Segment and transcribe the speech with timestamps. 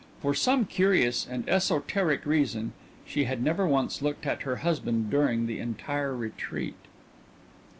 [0.19, 2.73] For some curious and esoteric reason
[3.05, 6.73] she had never once looked at her husband during the entire retreat.